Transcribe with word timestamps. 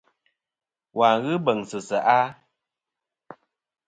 Wà 0.97 1.07
n-ghɨ 1.17 1.33
beŋsɨ 1.45 1.79
seʼ 1.87 2.05
a? 2.17 2.19